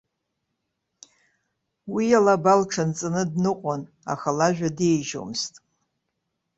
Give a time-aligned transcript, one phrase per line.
[1.93, 3.81] Уи алаба лҽанҵаны дныҟәон,
[4.13, 5.53] аха лажәа деижьомызт.